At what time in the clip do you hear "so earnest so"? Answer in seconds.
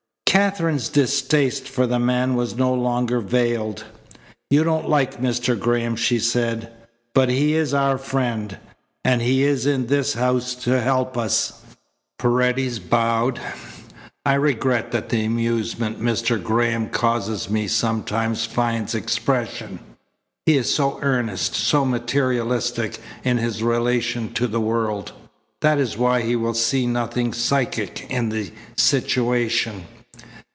20.73-21.83